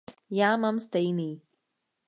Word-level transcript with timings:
Já 0.31 0.57
mám 0.57 0.79
stejný. 0.79 1.41